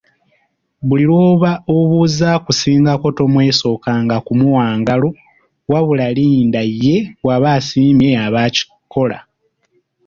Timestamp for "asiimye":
7.57-8.07